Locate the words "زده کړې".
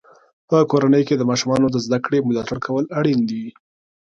1.85-2.19